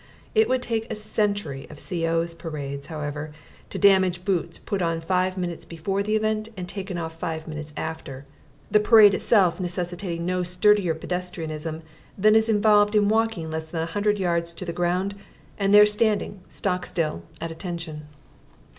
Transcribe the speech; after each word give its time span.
It 0.33 0.49
would 0.49 0.63
take 0.63 0.89
a 0.91 0.95
century 0.95 1.67
of 1.69 1.77
C.O.'s 1.79 2.33
parades, 2.33 2.87
however, 2.87 3.29
to 3.69 3.77
damage 3.77 4.25
boots 4.25 4.57
put 4.57 4.81
on 4.81 4.99
five 4.99 5.37
minutes 5.37 5.63
before 5.63 6.01
the 6.01 6.15
event 6.15 6.49
and 6.57 6.67
taken 6.67 6.97
off 6.97 7.19
five 7.19 7.47
minutes 7.47 7.71
after: 7.77 8.25
the 8.71 8.79
parade 8.79 9.13
itself 9.13 9.59
necessitating 9.59 10.25
no 10.25 10.41
sturdier 10.41 10.95
pedestrianism 10.95 11.83
than 12.17 12.33
is 12.33 12.49
involved 12.49 12.95
in 12.95 13.09
walking 13.09 13.51
less 13.51 13.69
than 13.69 13.83
a 13.83 13.93
hundred 13.93 14.17
yards 14.17 14.53
to 14.53 14.65
the 14.65 14.73
ground 14.73 15.13
and 15.59 15.71
there 15.71 15.85
standing 15.85 16.39
stock 16.47 16.87
still 16.87 17.21
at 17.39 17.51
attention. 17.51 18.07